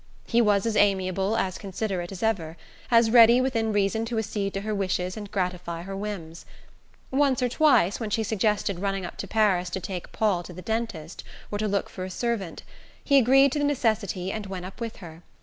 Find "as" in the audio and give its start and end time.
0.65-0.75, 1.37-1.59, 2.11-2.23, 2.89-3.11